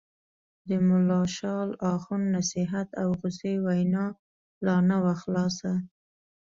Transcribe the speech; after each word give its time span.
د 0.67 0.69
ملا 0.87 1.21
شال 1.35 1.69
اخُند 1.93 2.25
نصیحت 2.35 2.87
او 3.01 3.07
غوسې 3.19 3.53
وینا 3.65 4.05
لا 4.65 4.77
نه 4.89 4.97
وه 5.03 5.13
خلاصه. 5.21 5.71